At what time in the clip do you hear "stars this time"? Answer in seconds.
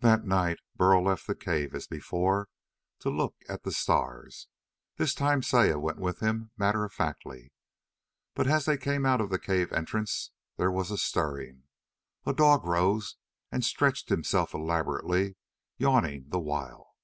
3.70-5.42